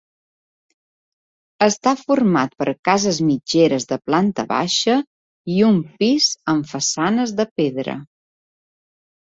[1.65, 4.97] Està format per cases mitgeres de planta baixa
[5.57, 8.01] i un pis amb façanes de pedra.